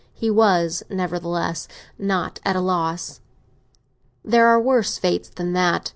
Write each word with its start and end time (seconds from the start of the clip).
He 0.15 0.31
was 0.31 0.81
nevertheless 0.89 1.67
not 1.99 2.39
at 2.43 2.55
a 2.55 2.59
loss. 2.59 3.21
"There 4.25 4.47
are 4.47 4.59
worse 4.59 4.97
fates 4.97 5.29
than 5.29 5.53
that!" 5.53 5.89